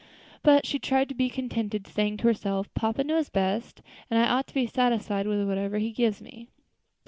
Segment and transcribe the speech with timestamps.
[0.41, 4.47] But she tried to be contented, saying to herself, "Papa knows best, and I ought
[4.47, 6.49] to be satisfied with whatever he gives me."